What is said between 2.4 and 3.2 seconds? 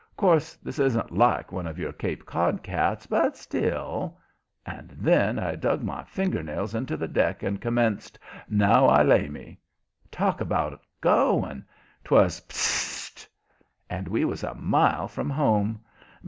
cats,